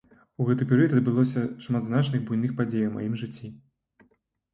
[0.43, 3.51] У гэты перыяд адбылося шмат значных буйных падзей у маім жыцці.